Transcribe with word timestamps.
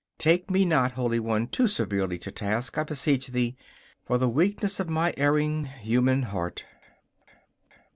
Take 0.17 0.49
me 0.49 0.65
not, 0.65 0.93
holy 0.93 1.19
one, 1.19 1.45
too 1.45 1.67
severely 1.67 2.17
to 2.17 2.31
task, 2.31 2.75
I 2.75 2.83
beseech 2.85 3.27
thee, 3.27 3.55
for 4.03 4.17
the 4.17 4.27
weakness 4.27 4.79
of 4.79 4.89
my 4.89 5.13
erring 5.15 5.65
human 5.65 6.23
heart! 6.23 6.65